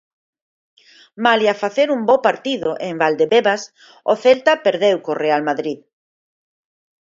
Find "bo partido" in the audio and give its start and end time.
2.07-2.69